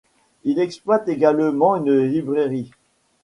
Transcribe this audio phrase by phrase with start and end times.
[0.45, 2.71] Il exploite également une librairie.